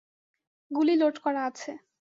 গুলি 0.71 0.95
লোড 0.95 1.15
করা 1.23 1.41
আছে। 1.45 1.71